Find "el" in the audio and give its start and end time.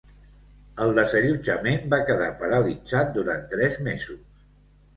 0.85-0.93